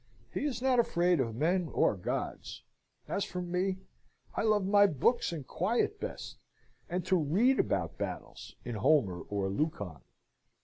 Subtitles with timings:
[0.33, 2.63] He is not afraid of men or gods.
[3.07, 3.81] As for me,
[4.33, 6.39] I love my books and quiet best,
[6.89, 9.99] and to read about battles in Homer or Lucan."